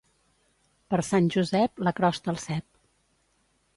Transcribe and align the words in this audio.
Per 0.93 0.99
Sant 1.09 1.29
Josep, 1.37 1.83
la 1.89 1.93
crosta 2.01 2.33
al 2.35 2.41
cep. 2.47 2.67